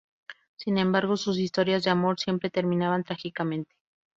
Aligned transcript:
Sin 0.55 0.79
embargo, 0.79 1.15
sus 1.15 1.37
historias 1.37 1.83
de 1.83 1.91
amor 1.91 2.19
siempre 2.19 2.49
terminaban 2.49 3.03
trágicamente. 3.03 3.71